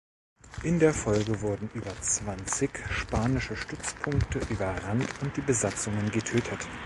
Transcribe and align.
In 0.63 0.79
der 0.79 0.95
Folge 0.95 1.41
wurden 1.43 1.69
über 1.75 1.91
zwanzig 2.01 2.71
spanische 2.89 3.55
Stützpunkte 3.55 4.39
überrannt 4.49 5.07
und 5.21 5.37
die 5.37 5.41
Besatzungen 5.41 6.09
getötet. 6.09 6.57